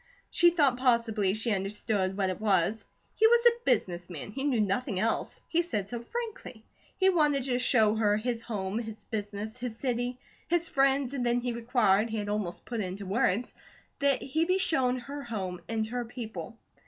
[0.31, 2.85] She thought possibly she understood what it was.
[3.13, 6.65] He was a business man; he knew nothing else; he said so frankly.
[6.97, 10.17] He wanted to show her his home, his business, his city,
[10.47, 13.53] his friends, and then he required he had almost put it into words
[13.99, 16.57] that he be shown her home and her people.